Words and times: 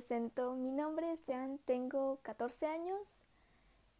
presento. 0.00 0.54
Mi 0.54 0.72
nombre 0.72 1.12
es 1.12 1.20
Jan, 1.26 1.58
tengo 1.66 2.20
14 2.22 2.64
años 2.64 3.06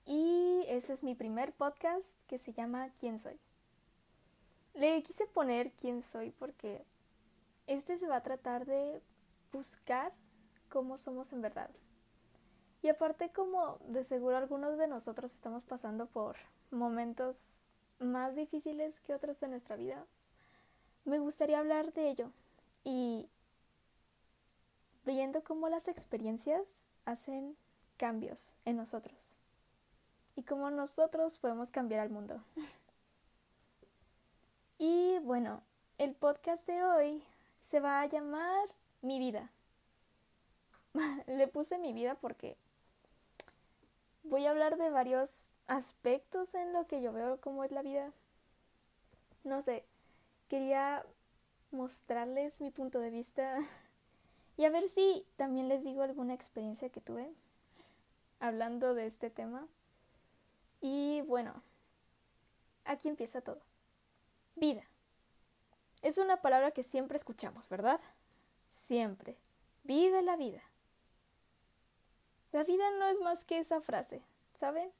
y 0.06 0.64
ese 0.66 0.94
es 0.94 1.02
mi 1.02 1.14
primer 1.14 1.52
podcast 1.52 2.18
que 2.26 2.38
se 2.38 2.54
llama 2.54 2.88
¿Quién 2.98 3.18
soy? 3.18 3.38
Le 4.72 5.02
quise 5.02 5.26
poner 5.26 5.72
quién 5.72 6.02
soy 6.02 6.30
porque 6.30 6.86
este 7.66 7.98
se 7.98 8.08
va 8.08 8.16
a 8.16 8.22
tratar 8.22 8.64
de 8.64 9.02
buscar 9.52 10.14
cómo 10.70 10.96
somos 10.96 11.34
en 11.34 11.42
verdad. 11.42 11.68
Y 12.80 12.88
aparte 12.88 13.30
como 13.30 13.76
de 13.88 14.02
seguro 14.02 14.38
algunos 14.38 14.78
de 14.78 14.88
nosotros 14.88 15.34
estamos 15.34 15.64
pasando 15.64 16.06
por 16.06 16.36
momentos 16.70 17.68
más 17.98 18.36
difíciles 18.36 19.00
que 19.00 19.12
otros 19.12 19.38
de 19.38 19.48
nuestra 19.48 19.76
vida, 19.76 20.06
me 21.04 21.18
gustaría 21.18 21.58
hablar 21.58 21.92
de 21.92 22.08
ello 22.08 22.30
y 22.84 23.28
viendo 25.04 25.42
cómo 25.42 25.68
las 25.68 25.88
experiencias 25.88 26.82
hacen 27.04 27.56
cambios 27.96 28.54
en 28.64 28.76
nosotros 28.76 29.36
y 30.36 30.42
cómo 30.42 30.70
nosotros 30.70 31.38
podemos 31.38 31.70
cambiar 31.70 32.00
al 32.00 32.10
mundo. 32.10 32.42
y 34.78 35.18
bueno, 35.20 35.62
el 35.98 36.14
podcast 36.14 36.66
de 36.66 36.82
hoy 36.82 37.22
se 37.60 37.80
va 37.80 38.00
a 38.00 38.06
llamar 38.06 38.68
Mi 39.02 39.18
vida. 39.18 39.50
Le 41.26 41.46
puse 41.48 41.78
mi 41.78 41.92
vida 41.92 42.14
porque 42.14 42.56
voy 44.24 44.46
a 44.46 44.50
hablar 44.50 44.76
de 44.76 44.90
varios 44.90 45.44
aspectos 45.66 46.54
en 46.54 46.72
lo 46.72 46.86
que 46.86 47.00
yo 47.00 47.12
veo 47.12 47.40
cómo 47.40 47.64
es 47.64 47.70
la 47.70 47.82
vida. 47.82 48.12
No 49.44 49.62
sé, 49.62 49.84
quería 50.48 51.04
mostrarles 51.70 52.60
mi 52.60 52.70
punto 52.70 52.98
de 52.98 53.10
vista 53.10 53.58
y 54.56 54.64
a 54.64 54.70
ver 54.70 54.88
si 54.88 55.26
también 55.36 55.68
les 55.68 55.84
digo 55.84 56.02
alguna 56.02 56.34
experiencia 56.34 56.90
que 56.90 57.00
tuve 57.00 57.32
hablando 58.40 58.94
de 58.94 59.06
este 59.06 59.30
tema. 59.30 59.68
Y 60.80 61.20
bueno, 61.22 61.62
aquí 62.84 63.08
empieza 63.08 63.40
todo. 63.42 63.60
Vida. 64.56 64.82
Es 66.02 66.18
una 66.18 66.40
palabra 66.40 66.70
que 66.70 66.82
siempre 66.82 67.16
escuchamos, 67.16 67.68
¿verdad? 67.68 68.00
Siempre. 68.70 69.36
Vive 69.84 70.22
la 70.22 70.36
vida. 70.36 70.62
La 72.52 72.64
vida 72.64 72.84
no 72.98 73.06
es 73.06 73.20
más 73.20 73.44
que 73.44 73.58
esa 73.58 73.80
frase, 73.80 74.22
¿saben? 74.54 74.90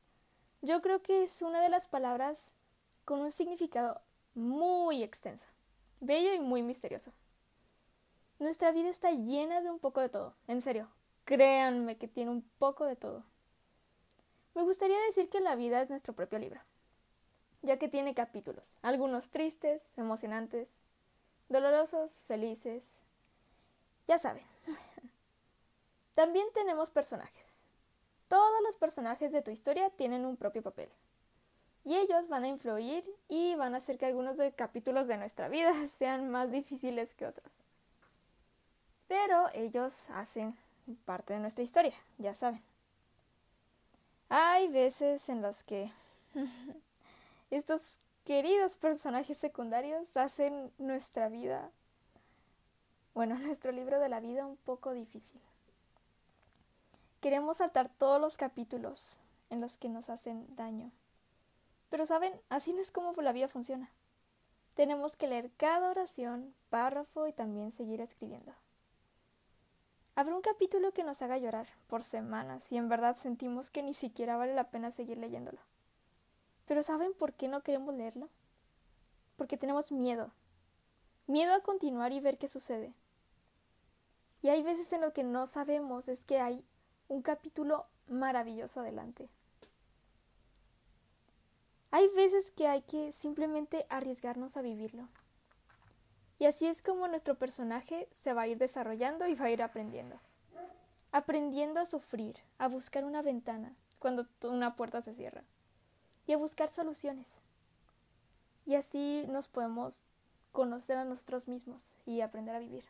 Yo 0.63 0.83
creo 0.83 1.03
que 1.03 1.25
es 1.25 1.43
una 1.43 1.61
de 1.61 1.69
las 1.69 1.89
palabras 1.89 2.53
con 3.05 3.21
un 3.21 3.33
significado 3.33 4.01
muy 4.35 5.03
extenso, 5.03 5.49
bello 6.01 6.33
y 6.33 6.39
muy 6.39 6.63
misterioso. 6.63 7.13
Nuestra 8.41 8.73
vida 8.73 8.89
está 8.89 9.11
llena 9.11 9.61
de 9.61 9.71
un 9.71 9.79
poco 9.79 10.01
de 10.01 10.09
todo, 10.09 10.35
en 10.49 10.63
serio, 10.63 10.89
créanme 11.27 11.99
que 11.99 12.09
tiene 12.09 12.31
un 12.31 12.41
poco 12.59 12.87
de 12.87 12.97
todo. 12.97 13.23
Me 14.55 14.63
gustaría 14.63 14.99
decir 15.03 15.29
que 15.29 15.41
la 15.41 15.57
vida 15.57 15.83
es 15.83 15.91
nuestro 15.91 16.15
propio 16.15 16.39
libro, 16.39 16.59
ya 17.61 17.79
que 17.79 17.89
tiene 17.89 18.15
capítulos, 18.15 18.79
algunos 18.81 19.29
tristes, 19.29 19.99
emocionantes, 19.99 20.87
dolorosos, 21.51 22.23
felices, 22.23 23.03
ya 24.09 24.19
saben. 24.19 24.47
También 26.15 26.47
tenemos 26.55 26.89
personajes. 26.89 27.67
Todos 28.29 28.63
los 28.65 28.75
personajes 28.77 29.33
de 29.33 29.43
tu 29.43 29.51
historia 29.51 29.91
tienen 29.91 30.25
un 30.25 30.39
propio 30.39 30.63
papel. 30.63 30.89
Y 31.85 31.95
ellos 31.95 32.29
van 32.29 32.45
a 32.45 32.49
influir 32.49 33.05
y 33.29 33.55
van 33.57 33.75
a 33.75 33.79
hacer 33.79 33.99
que 33.99 34.07
algunos 34.07 34.39
de 34.39 34.53
capítulos 34.53 35.09
de 35.09 35.19
nuestra 35.19 35.51
vida 35.51 35.75
sean 35.93 36.31
más 36.31 36.51
difíciles 36.51 37.13
que 37.13 37.27
otros. 37.27 37.65
Pero 39.11 39.49
ellos 39.55 40.09
hacen 40.11 40.57
parte 41.05 41.33
de 41.33 41.41
nuestra 41.41 41.65
historia, 41.65 41.95
ya 42.19 42.33
saben. 42.33 42.63
Hay 44.29 44.69
veces 44.69 45.29
en 45.29 45.43
las 45.43 45.65
que 45.65 45.91
estos 47.51 47.99
queridos 48.25 48.77
personajes 48.77 49.37
secundarios 49.37 50.17
hacen 50.17 50.71
nuestra 50.79 51.29
vida, 51.29 51.73
bueno, 53.13 53.37
nuestro 53.41 53.73
libro 53.73 53.99
de 53.99 54.09
la 54.09 54.21
vida 54.21 54.47
un 54.47 54.57
poco 54.59 54.93
difícil. 54.93 55.41
Queremos 57.21 57.57
saltar 57.57 57.91
todos 57.99 58.21
los 58.21 58.37
capítulos 58.37 59.19
en 59.51 59.61
los 59.61 59.77
que 59.77 59.89
nos 59.89 60.09
hacen 60.09 60.47
daño. 60.55 60.93
Pero 61.89 62.07
saben, 62.07 62.33
así 62.49 62.73
no 62.73 62.81
es 62.81 62.93
como 62.93 63.21
la 63.21 63.33
vida 63.33 63.49
funciona. 63.49 63.91
Tenemos 64.77 65.17
que 65.17 65.27
leer 65.27 65.51
cada 65.57 65.91
oración, 65.91 66.55
párrafo 66.69 67.27
y 67.27 67.33
también 67.33 67.73
seguir 67.73 68.01
escribiendo. 68.01 68.55
Habrá 70.15 70.35
un 70.35 70.43
capítulo 70.43 70.93
que 70.93 71.05
nos 71.05 71.23
haga 71.23 71.39
llorar 71.39 71.67
por 71.87 72.03
semanas 72.03 72.71
y 72.73 72.77
en 72.77 72.89
verdad 72.89 73.17
sentimos 73.17 73.71
que 73.71 73.83
ni 73.83 73.95
siquiera 73.95 74.37
vale 74.37 74.55
la 74.55 74.71
pena 74.71 74.91
seguir 74.91 75.19
leyéndolo. 75.19 75.61
Pero 76.67 76.83
¿saben 76.83 77.15
por 77.15 77.33
qué 77.33 77.49
no 77.49 77.63
queremos 77.63 77.95
leerlo? 77.95 78.29
Porque 79.37 79.57
tenemos 79.57 79.93
miedo. 79.93 80.31
Miedo 81.27 81.55
a 81.55 81.63
continuar 81.63 82.13
y 82.13 82.21
ver 82.21 82.39
qué 82.39 82.49
sucede. 82.49 82.93
Y 84.43 84.49
hay 84.49 84.63
veces 84.63 84.93
en 84.93 85.01
lo 85.01 85.13
que 85.13 85.23
no 85.23 85.47
sabemos 85.47 86.09
es 86.09 86.25
que 86.25 86.41
hay 86.41 86.65
un 87.09 87.23
capítulo 87.23 87.87
maravilloso 88.09 88.81
adelante. 88.81 89.29
Hay 91.91 92.09
veces 92.09 92.53
que 92.53 92.69
hay 92.69 92.83
que 92.83 93.13
simplemente 93.13 93.87
arriesgarnos 93.89 94.57
a 94.57 94.63
vivirlo. 94.63 95.09
Y 96.41 96.47
así 96.47 96.67
es 96.67 96.81
como 96.81 97.07
nuestro 97.07 97.35
personaje 97.35 98.09
se 98.11 98.33
va 98.33 98.43
a 98.43 98.47
ir 98.47 98.57
desarrollando 98.57 99.27
y 99.27 99.35
va 99.35 99.45
a 99.45 99.51
ir 99.51 99.63
aprendiendo. 99.63 100.19
Aprendiendo 101.13 101.81
a 101.81 101.85
sufrir, 101.85 102.35
a 102.57 102.67
buscar 102.67 103.05
una 103.05 103.21
ventana 103.21 103.77
cuando 103.99 104.27
una 104.45 104.75
puerta 104.75 105.03
se 105.03 105.13
cierra 105.13 105.45
y 106.27 106.33
a 106.33 106.39
buscar 106.39 106.71
soluciones. 106.71 107.43
Y 108.65 108.75
así 108.75 109.27
nos 109.29 109.49
podemos 109.49 109.93
conocer 110.51 110.97
a 110.97 111.05
nosotros 111.05 111.47
mismos 111.47 111.95
y 112.07 112.23
aprender 112.23 112.55
a 112.55 112.61
vivir. 112.61 112.85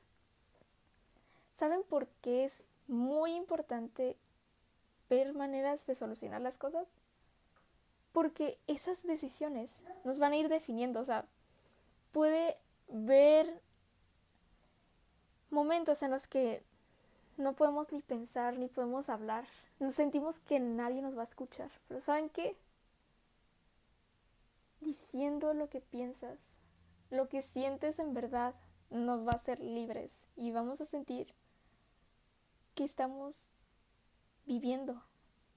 ¿Saben 1.50 1.82
por 1.82 2.06
qué 2.22 2.44
es 2.44 2.70
muy 2.86 3.32
importante 3.32 4.16
ver 5.08 5.34
maneras 5.34 5.84
de 5.88 5.96
solucionar 5.96 6.40
las 6.40 6.56
cosas? 6.56 6.86
Porque 8.12 8.60
esas 8.68 9.02
decisiones 9.02 9.82
nos 10.04 10.20
van 10.20 10.34
a 10.34 10.36
ir 10.36 10.48
definiendo. 10.48 11.00
O 11.00 11.04
sea, 11.04 11.24
puede 12.12 12.56
ver 12.90 13.60
momentos 15.50 16.02
en 16.02 16.10
los 16.10 16.26
que 16.26 16.62
no 17.36 17.54
podemos 17.54 17.90
ni 17.92 18.02
pensar 18.02 18.58
ni 18.58 18.68
podemos 18.68 19.08
hablar. 19.08 19.46
Nos 19.78 19.94
sentimos 19.94 20.40
que 20.40 20.60
nadie 20.60 21.02
nos 21.02 21.16
va 21.16 21.22
a 21.22 21.24
escuchar. 21.24 21.70
Pero 21.88 22.00
¿saben 22.00 22.28
qué? 22.28 22.56
Diciendo 24.80 25.54
lo 25.54 25.68
que 25.68 25.80
piensas, 25.80 26.38
lo 27.10 27.28
que 27.28 27.42
sientes 27.42 27.98
en 27.98 28.14
verdad, 28.14 28.54
nos 28.90 29.20
va 29.20 29.32
a 29.32 29.36
hacer 29.36 29.60
libres 29.60 30.26
y 30.36 30.50
vamos 30.50 30.80
a 30.80 30.84
sentir 30.84 31.32
que 32.74 32.84
estamos 32.84 33.36
viviendo. 34.46 35.02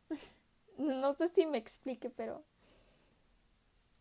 no 0.78 1.14
sé 1.14 1.30
si 1.30 1.46
me 1.46 1.58
explique, 1.58 2.10
pero 2.10 2.44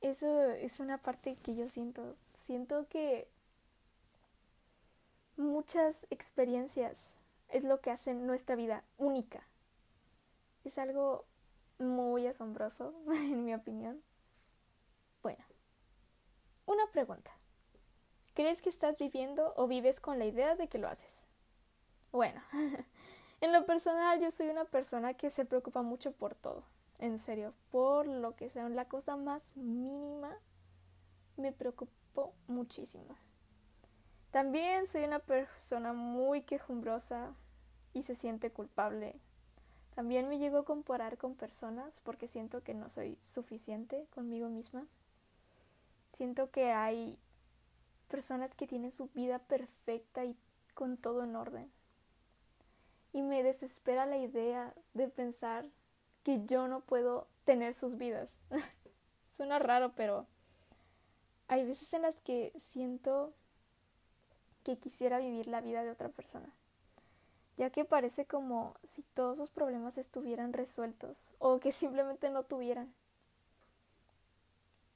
eso 0.00 0.50
es 0.50 0.80
una 0.80 0.98
parte 0.98 1.36
que 1.36 1.54
yo 1.54 1.68
siento 1.68 2.16
Siento 2.42 2.88
que 2.88 3.28
muchas 5.36 6.08
experiencias 6.10 7.16
es 7.48 7.62
lo 7.62 7.80
que 7.80 7.92
hacen 7.92 8.26
nuestra 8.26 8.56
vida 8.56 8.82
única. 8.98 9.46
Es 10.64 10.76
algo 10.76 11.24
muy 11.78 12.26
asombroso, 12.26 12.94
en 13.12 13.44
mi 13.44 13.54
opinión. 13.54 14.02
Bueno, 15.22 15.44
una 16.66 16.84
pregunta. 16.90 17.30
¿Crees 18.34 18.60
que 18.60 18.70
estás 18.70 18.98
viviendo 18.98 19.54
o 19.56 19.68
vives 19.68 20.00
con 20.00 20.18
la 20.18 20.24
idea 20.24 20.56
de 20.56 20.66
que 20.66 20.78
lo 20.78 20.88
haces? 20.88 21.24
Bueno, 22.10 22.42
en 23.40 23.52
lo 23.52 23.66
personal 23.66 24.18
yo 24.20 24.32
soy 24.32 24.48
una 24.48 24.64
persona 24.64 25.14
que 25.14 25.30
se 25.30 25.44
preocupa 25.44 25.82
mucho 25.82 26.10
por 26.10 26.34
todo. 26.34 26.64
En 26.98 27.20
serio, 27.20 27.54
por 27.70 28.08
lo 28.08 28.34
que 28.34 28.50
sea 28.50 28.68
la 28.68 28.88
cosa 28.88 29.14
más 29.14 29.56
mínima, 29.56 30.36
me 31.36 31.52
preocupa 31.52 32.28
muchísimo. 32.46 33.16
También 34.30 34.86
soy 34.86 35.04
una 35.04 35.18
persona 35.18 35.92
muy 35.92 36.42
quejumbrosa 36.42 37.34
y 37.92 38.02
se 38.02 38.14
siente 38.14 38.50
culpable. 38.50 39.16
También 39.94 40.28
me 40.28 40.38
llego 40.38 40.58
a 40.58 40.64
comparar 40.64 41.18
con 41.18 41.34
personas 41.34 42.00
porque 42.00 42.26
siento 42.26 42.62
que 42.62 42.72
no 42.72 42.88
soy 42.88 43.18
suficiente 43.24 44.06
conmigo 44.14 44.48
misma. 44.48 44.86
Siento 46.14 46.50
que 46.50 46.72
hay 46.72 47.18
personas 48.08 48.54
que 48.54 48.66
tienen 48.66 48.92
su 48.92 49.08
vida 49.08 49.38
perfecta 49.38 50.24
y 50.24 50.36
con 50.74 50.96
todo 50.96 51.24
en 51.24 51.36
orden. 51.36 51.70
Y 53.12 53.22
me 53.22 53.42
desespera 53.42 54.06
la 54.06 54.16
idea 54.16 54.74
de 54.94 55.08
pensar 55.08 55.66
que 56.22 56.44
yo 56.46 56.68
no 56.68 56.80
puedo 56.80 57.28
tener 57.44 57.74
sus 57.74 57.98
vidas. 57.98 58.38
Suena 59.32 59.58
raro, 59.58 59.92
pero 59.94 60.26
hay 61.48 61.64
veces 61.64 61.92
en 61.94 62.02
las 62.02 62.20
que 62.20 62.52
siento 62.58 63.32
que 64.64 64.78
quisiera 64.78 65.18
vivir 65.18 65.48
la 65.48 65.60
vida 65.60 65.82
de 65.82 65.90
otra 65.90 66.08
persona. 66.08 66.48
ya 67.56 67.70
que 67.70 67.84
parece 67.84 68.26
como 68.26 68.74
si 68.82 69.02
todos 69.14 69.36
sus 69.36 69.50
problemas 69.50 69.98
estuvieran 69.98 70.52
resueltos 70.52 71.34
o 71.38 71.60
que 71.60 71.70
simplemente 71.72 72.30
no 72.30 72.44
tuvieran. 72.44 72.92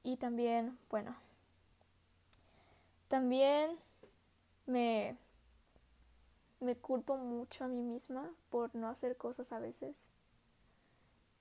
Y 0.02 0.16
también, 0.16 0.78
bueno, 0.88 1.14
también 3.08 3.76
me, 4.66 5.16
me 6.60 6.76
culpo 6.76 7.16
mucho 7.16 7.64
a 7.64 7.68
mí 7.68 7.82
misma 7.82 8.32
por 8.50 8.74
no 8.74 8.88
hacer 8.88 9.16
cosas 9.16 9.52
a 9.52 9.58
veces 9.58 10.04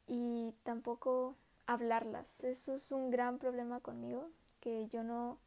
y 0.08 0.54
tampoco 0.64 1.36
hablarlas. 1.68 2.44
Eso 2.44 2.74
es 2.76 2.92
un 2.92 3.10
gran 3.10 3.38
problema 3.40 3.80
conmigo, 3.80 4.30
que 4.66 4.88
yo 4.88 5.04
no 5.04 5.38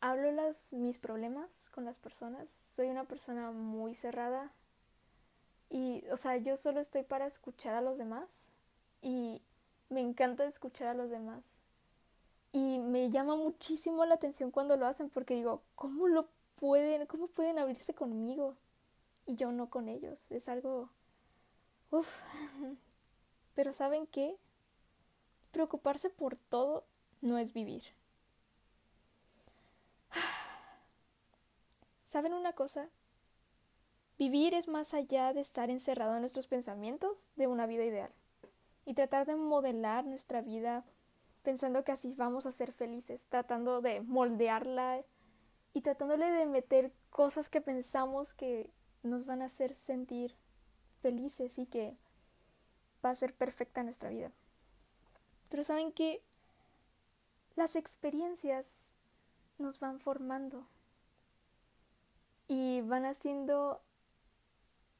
hablo 0.00 0.28
mis 0.72 0.98
problemas 0.98 1.70
con 1.70 1.84
las 1.84 1.98
personas. 1.98 2.50
Soy 2.50 2.88
una 2.88 3.04
persona 3.04 3.52
muy 3.52 3.94
cerrada 3.94 4.50
y, 5.70 6.02
o 6.10 6.16
sea, 6.16 6.36
yo 6.38 6.56
solo 6.56 6.80
estoy 6.80 7.04
para 7.04 7.28
escuchar 7.28 7.76
a 7.76 7.80
los 7.80 7.96
demás 7.96 8.48
y 9.02 9.40
me 9.88 10.00
encanta 10.00 10.44
escuchar 10.46 10.88
a 10.88 10.94
los 10.94 11.10
demás. 11.10 11.60
Y 12.50 12.80
me 12.80 13.08
llama 13.08 13.36
muchísimo 13.36 14.04
la 14.04 14.16
atención 14.16 14.50
cuando 14.50 14.76
lo 14.76 14.88
hacen 14.88 15.10
porque 15.10 15.36
digo, 15.36 15.62
¿cómo 15.76 16.08
lo 16.08 16.28
pueden, 16.56 17.06
cómo 17.06 17.28
pueden 17.28 17.60
abrirse 17.60 17.94
conmigo? 17.94 18.56
Y 19.26 19.36
yo 19.36 19.52
no 19.52 19.70
con 19.70 19.88
ellos. 19.88 20.32
Es 20.32 20.48
algo... 20.48 20.90
Uf. 21.92 22.08
Pero 23.54 23.72
¿saben 23.72 24.08
qué? 24.08 24.36
Preocuparse 25.52 26.10
por 26.10 26.34
todo 26.34 26.84
no 27.20 27.38
es 27.38 27.52
vivir. 27.52 27.84
¿Saben 32.14 32.32
una 32.32 32.52
cosa? 32.52 32.88
Vivir 34.20 34.54
es 34.54 34.68
más 34.68 34.94
allá 34.94 35.32
de 35.32 35.40
estar 35.40 35.68
encerrado 35.68 36.14
en 36.14 36.20
nuestros 36.20 36.46
pensamientos 36.46 37.32
de 37.34 37.48
una 37.48 37.66
vida 37.66 37.84
ideal 37.84 38.12
y 38.84 38.94
tratar 38.94 39.26
de 39.26 39.34
modelar 39.34 40.04
nuestra 40.04 40.40
vida 40.40 40.84
pensando 41.42 41.82
que 41.82 41.90
así 41.90 42.14
vamos 42.14 42.46
a 42.46 42.52
ser 42.52 42.70
felices, 42.70 43.26
tratando 43.30 43.80
de 43.80 44.00
moldearla 44.00 45.02
y 45.72 45.80
tratándole 45.80 46.30
de 46.30 46.46
meter 46.46 46.92
cosas 47.10 47.48
que 47.48 47.60
pensamos 47.60 48.32
que 48.32 48.70
nos 49.02 49.26
van 49.26 49.42
a 49.42 49.46
hacer 49.46 49.74
sentir 49.74 50.36
felices 51.02 51.58
y 51.58 51.66
que 51.66 51.96
va 53.04 53.10
a 53.10 53.16
ser 53.16 53.34
perfecta 53.34 53.82
nuestra 53.82 54.10
vida. 54.10 54.30
Pero 55.48 55.64
saben 55.64 55.90
que 55.90 56.22
las 57.56 57.74
experiencias 57.74 58.92
nos 59.58 59.80
van 59.80 59.98
formando 59.98 60.68
van 62.94 63.06
haciendo 63.06 63.82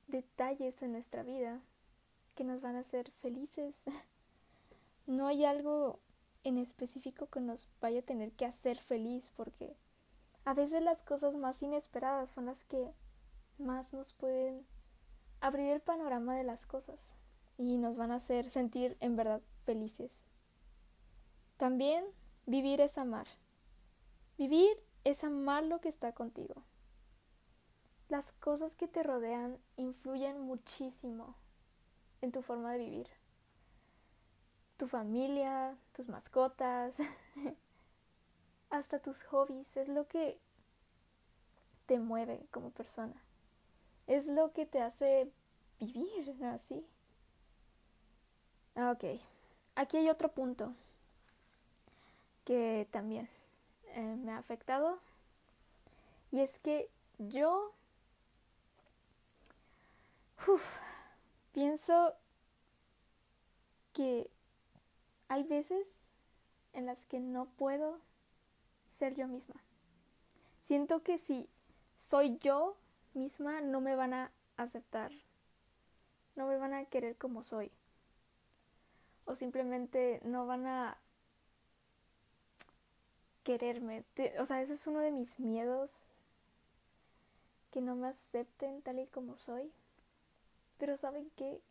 detalles 0.09 0.83
en 0.83 0.91
nuestra 0.91 1.23
vida 1.23 1.61
que 2.35 2.43
nos 2.43 2.61
van 2.61 2.75
a 2.75 2.81
hacer 2.81 3.13
felices. 3.23 3.85
No 5.07 5.27
hay 5.27 5.45
algo 5.45 6.01
en 6.45 6.57
específico 6.57 7.27
que 7.27 7.39
nos 7.39 7.69
vaya 7.79 8.01
a 8.01 8.05
tener 8.11 8.33
que 8.33 8.47
hacer 8.47 8.79
feliz 8.79 9.31
porque 9.37 9.77
a 10.47 10.55
veces 10.55 10.83
las 10.83 11.03
cosas 11.03 11.37
más 11.37 11.63
inesperadas 11.63 12.31
son 12.31 12.47
las 12.47 12.65
que 12.65 12.95
más 13.59 13.93
nos 13.93 14.15
pueden 14.15 14.67
abrir 15.41 15.71
el 15.73 15.83
panorama 15.83 16.35
de 16.35 16.43
las 16.43 16.65
cosas 16.65 17.15
y 17.59 17.77
nos 17.77 17.99
van 17.99 18.13
a 18.13 18.17
hacer 18.17 18.49
sentir 18.49 18.97
en 19.01 19.15
verdad 19.15 19.43
felices. 19.67 20.25
También 21.59 22.03
vivir 22.47 22.81
es 22.81 22.97
amar. 22.97 23.27
Vivir 24.39 24.83
es 25.05 25.23
amar 25.23 25.65
lo 25.65 25.83
que 25.83 25.91
está 25.91 26.15
contigo. 26.15 26.65
Las 28.15 28.31
cosas 28.31 28.77
que 28.77 28.87
te 28.87 29.03
rodean 29.03 29.59
influyen 29.77 30.41
muchísimo 30.41 31.35
en 32.21 32.31
tu 32.31 32.43
forma 32.43 32.71
de 32.71 32.79
vivir 32.79 33.09
tu 34.77 34.87
familia, 34.87 35.77
tus 35.97 36.09
mascotas, 36.09 36.97
hasta 38.71 39.01
tus 39.01 39.25
hobbies, 39.25 39.77
es 39.77 39.89
lo 39.89 40.07
que 40.07 40.39
te 41.87 41.99
mueve 41.99 42.47
como 42.53 42.71
persona. 42.71 43.21
Es 44.07 44.29
lo 44.29 44.53
que 44.53 44.65
te 44.65 44.81
hace 44.81 45.29
vivir 45.81 46.37
así. 46.45 46.87
Ah, 48.77 48.93
ok, 48.93 49.21
aquí 49.75 49.97
hay 49.97 50.09
otro 50.09 50.31
punto 50.31 50.73
que 52.45 52.87
también 52.93 53.29
eh, 53.87 54.17
me 54.23 54.31
ha 54.31 54.39
afectado 54.39 55.01
y 56.31 56.43
es 56.43 56.61
que 56.61 56.89
yo 57.19 57.75
pienso 61.53 62.15
que 63.93 64.31
hay 65.29 65.45
veces 65.45 65.89
en 66.73 66.87
las 66.87 67.07
que 67.07 67.21
no 67.21 67.47
puedo 67.47 68.01
ser 68.87 69.15
yo 69.15 69.29
misma. 69.29 69.57
Siento 70.61 71.03
que 71.03 71.19
si 71.19 71.49
soy 71.97 72.39
yo 72.39 72.77
misma 73.15 73.61
no 73.61 73.81
me 73.81 73.97
van 73.97 74.15
a 74.15 74.33
aceptar, 74.57 75.13
no 76.37 76.47
me 76.47 76.57
van 76.57 76.75
a 76.75 76.85
querer 76.87 77.17
como 77.17 77.43
soy. 77.43 77.71
O 79.25 79.37
simplemente 79.37 80.21
no 80.25 80.47
van 80.47 80.67
a 80.67 80.99
quererme. 83.45 84.05
O 84.41 84.47
sea, 84.47 84.61
ese 84.61 84.75
es 84.75 84.87
uno 84.87 84.99
de 85.01 85.13
mis 85.13 85.39
miedos, 85.39 85.93
que 87.71 87.81
no 87.81 87.95
me 87.95 88.09
acepten 88.09 88.83
tal 88.83 88.99
y 88.99 89.07
como 89.07 89.37
soy. 89.37 89.73
Pero 90.85 90.99
saben 90.99 91.31
que 91.31 91.63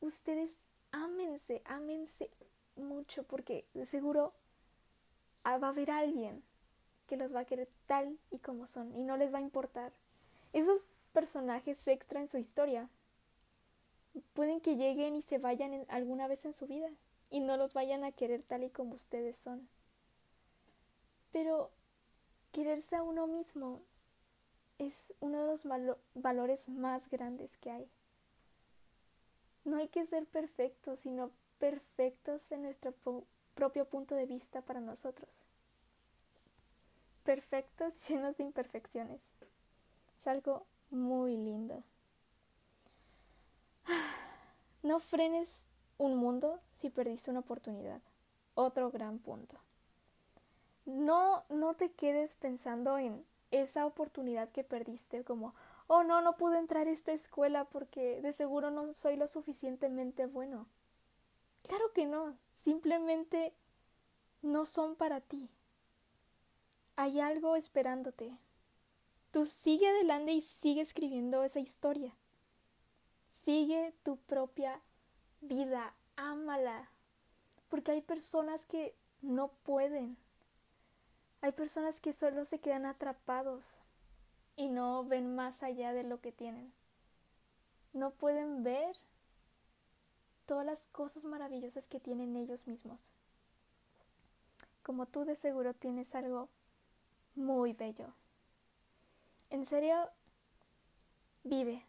ustedes 0.00 0.56
ámense, 0.90 1.60
ámense 1.66 2.30
mucho 2.76 3.24
porque 3.24 3.66
de 3.74 3.84
seguro 3.84 4.32
va 5.44 5.66
a 5.66 5.68
haber 5.68 5.90
alguien 5.90 6.42
que 7.08 7.18
los 7.18 7.34
va 7.34 7.40
a 7.40 7.44
querer 7.44 7.68
tal 7.86 8.18
y 8.30 8.38
como 8.38 8.66
son 8.66 8.94
y 8.94 9.02
no 9.02 9.18
les 9.18 9.34
va 9.34 9.36
a 9.36 9.42
importar. 9.42 9.92
Esos 10.54 10.80
personajes 11.12 11.86
extra 11.88 12.20
en 12.20 12.26
su 12.26 12.38
historia 12.38 12.88
pueden 14.32 14.62
que 14.62 14.76
lleguen 14.76 15.14
y 15.14 15.20
se 15.20 15.36
vayan 15.36 15.84
alguna 15.88 16.26
vez 16.26 16.46
en 16.46 16.54
su 16.54 16.66
vida 16.66 16.88
y 17.28 17.40
no 17.40 17.58
los 17.58 17.74
vayan 17.74 18.02
a 18.02 18.12
querer 18.12 18.42
tal 18.44 18.64
y 18.64 18.70
como 18.70 18.94
ustedes 18.94 19.36
son. 19.36 19.68
Pero 21.32 21.70
quererse 22.50 22.96
a 22.96 23.02
uno 23.02 23.26
mismo 23.26 23.82
es 24.78 25.12
uno 25.20 25.42
de 25.42 25.46
los 25.48 25.66
valores 26.14 26.68
más 26.68 27.08
grandes 27.10 27.56
que 27.58 27.70
hay. 27.70 27.88
No 29.64 29.76
hay 29.76 29.88
que 29.88 30.06
ser 30.06 30.26
perfectos, 30.26 31.00
sino 31.00 31.30
perfectos 31.58 32.50
en 32.52 32.62
nuestro 32.62 32.94
propio 33.54 33.84
punto 33.86 34.14
de 34.14 34.26
vista 34.26 34.62
para 34.62 34.80
nosotros. 34.80 35.44
Perfectos 37.24 38.08
llenos 38.08 38.38
de 38.38 38.44
imperfecciones. 38.44 39.32
Es 40.18 40.26
algo 40.26 40.66
muy 40.90 41.36
lindo. 41.36 41.82
No 44.80 45.00
frenes 45.00 45.68
un 45.98 46.16
mundo 46.16 46.60
si 46.72 46.88
perdiste 46.88 47.32
una 47.32 47.40
oportunidad. 47.40 48.00
Otro 48.54 48.92
gran 48.92 49.18
punto. 49.18 49.58
No, 50.86 51.44
no 51.50 51.74
te 51.74 51.90
quedes 51.90 52.36
pensando 52.36 52.96
en 52.96 53.24
esa 53.50 53.86
oportunidad 53.86 54.50
que 54.50 54.64
perdiste 54.64 55.24
como, 55.24 55.54
oh 55.86 56.02
no, 56.02 56.20
no 56.20 56.36
pude 56.36 56.58
entrar 56.58 56.86
a 56.86 56.90
esta 56.90 57.12
escuela 57.12 57.64
porque 57.64 58.20
de 58.20 58.32
seguro 58.32 58.70
no 58.70 58.92
soy 58.92 59.16
lo 59.16 59.26
suficientemente 59.26 60.26
bueno. 60.26 60.66
Claro 61.62 61.92
que 61.92 62.06
no, 62.06 62.36
simplemente 62.54 63.54
no 64.42 64.66
son 64.66 64.96
para 64.96 65.20
ti. 65.20 65.50
Hay 66.96 67.20
algo 67.20 67.56
esperándote. 67.56 68.36
Tú 69.30 69.44
sigue 69.44 69.88
adelante 69.88 70.32
y 70.32 70.40
sigue 70.40 70.80
escribiendo 70.80 71.44
esa 71.44 71.60
historia. 71.60 72.14
Sigue 73.30 73.94
tu 74.02 74.16
propia 74.16 74.80
vida, 75.40 75.94
ámala. 76.16 76.90
Porque 77.68 77.92
hay 77.92 78.02
personas 78.02 78.64
que 78.64 78.94
no 79.20 79.48
pueden. 79.62 80.16
Hay 81.40 81.52
personas 81.52 82.00
que 82.00 82.12
solo 82.12 82.44
se 82.44 82.58
quedan 82.58 82.84
atrapados 82.84 83.80
y 84.56 84.68
no 84.68 85.04
ven 85.04 85.36
más 85.36 85.62
allá 85.62 85.92
de 85.92 86.02
lo 86.02 86.20
que 86.20 86.32
tienen. 86.32 86.72
No 87.92 88.10
pueden 88.10 88.64
ver 88.64 88.96
todas 90.46 90.66
las 90.66 90.88
cosas 90.88 91.24
maravillosas 91.24 91.86
que 91.86 92.00
tienen 92.00 92.36
ellos 92.36 92.66
mismos. 92.66 93.10
Como 94.82 95.06
tú 95.06 95.24
de 95.24 95.36
seguro 95.36 95.74
tienes 95.74 96.14
algo 96.14 96.48
muy 97.36 97.72
bello. 97.72 98.12
En 99.50 99.64
serio, 99.64 100.10
vive. 101.44 101.84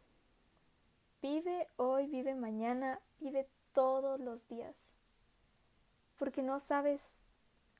Vive 1.21 1.67
hoy, 1.77 2.07
vive 2.07 2.35
mañana, 2.35 2.99
vive 3.19 3.47
todos 3.73 4.19
los 4.19 4.47
días. 4.47 4.75
Porque 6.17 6.43
no 6.43 6.59
sabes 6.59 7.23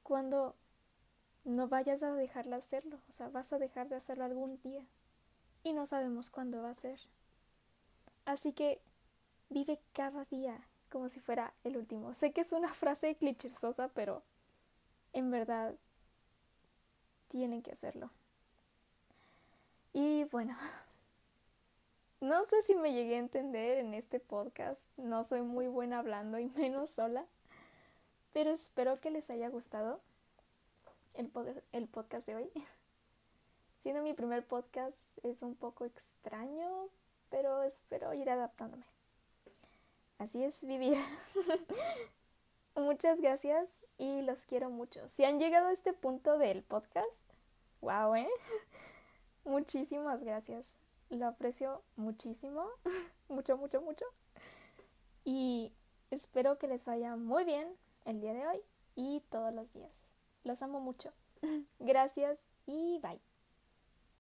cuándo 0.04 0.56
no 1.50 1.68
vayas 1.68 2.04
a 2.04 2.14
dejarla 2.14 2.58
hacerlo, 2.58 3.00
o 3.10 3.12
sea, 3.12 3.30
vas 3.30 3.52
a 3.54 3.58
dejar 3.60 3.90
de 3.90 3.96
hacerlo 3.96 4.24
algún 4.24 4.62
día. 4.62 4.84
y 5.62 5.74
no 5.74 5.86
sabemos 5.86 6.30
cuándo 6.30 6.62
va 6.62 6.70
a 6.70 6.74
ser. 6.74 7.00
Así 8.26 8.54
que 8.54 8.80
vive 9.50 9.78
cada 9.94 10.24
día 10.26 10.58
como 10.90 11.10
si 11.10 11.20
fuera 11.20 11.54
el 11.66 11.76
último. 11.76 12.14
Sé 12.14 12.32
que 12.32 12.42
es 12.42 12.54
una 12.54 12.74
frase 12.74 13.16
clichésosa, 13.16 13.90
pero 13.90 14.24
en 15.12 15.32
verdad 15.32 15.76
tienen 17.28 17.62
que 17.62 17.72
hacerlo. 17.72 18.10
Y 19.92 20.24
bueno, 20.26 20.56
no 22.22 22.46
sé 22.46 22.62
si 22.62 22.76
me 22.76 22.94
llegué 22.94 23.16
a 23.16 23.20
entender 23.20 23.80
en 23.80 23.94
este 23.94 24.20
podcast, 24.20 24.98
no 24.98 25.24
soy 25.24 25.42
muy 25.42 25.68
buena 25.68 26.00
hablando 26.00 26.40
y 26.40 26.46
menos 26.56 26.92
sola, 26.92 27.26
pero 28.32 28.52
espero 28.52 29.02
que 29.02 29.12
les 29.12 29.30
haya 29.30 29.50
gustado 29.50 30.00
el, 31.20 31.64
el 31.74 31.88
podcast 31.88 32.26
de 32.28 32.36
hoy. 32.36 32.52
Siendo 33.80 34.02
mi 34.02 34.14
primer 34.14 34.46
podcast 34.46 34.98
es 35.24 35.42
un 35.42 35.56
poco 35.56 35.86
extraño, 35.86 36.88
pero 37.30 37.64
espero 37.64 38.14
ir 38.14 38.30
adaptándome. 38.30 38.86
Así 40.18 40.44
es 40.44 40.66
vivir. 40.66 40.98
Muchas 42.76 43.20
gracias 43.20 43.70
y 43.98 44.22
los 44.22 44.46
quiero 44.46 44.70
mucho. 44.70 45.08
Si 45.10 45.26
han 45.26 45.40
llegado 45.40 45.68
a 45.68 45.74
este 45.74 45.94
punto 45.94 46.38
del 46.38 46.64
podcast, 46.64 47.30
wow, 47.82 48.16
¿eh? 48.16 48.30
Muchísimas 49.44 50.24
gracias. 50.24 50.68
Lo 51.10 51.28
aprecio 51.28 51.84
muchísimo. 51.98 52.66
mucho, 53.28 53.58
mucho, 53.58 53.82
mucho. 53.82 54.06
Y 55.26 55.74
espero 56.12 56.58
que 56.58 56.68
les 56.68 56.86
vaya 56.86 57.16
muy 57.18 57.44
bien 57.44 57.68
el 58.06 58.22
día 58.22 58.34
de 58.34 58.48
hoy 58.48 58.62
y 58.96 59.22
todos 59.30 59.54
los 59.54 59.74
días. 59.74 60.09
Los 60.44 60.62
amo 60.62 60.80
mucho. 60.80 61.14
gracias 61.80 62.40
y 62.66 63.00
bye. 63.02 63.22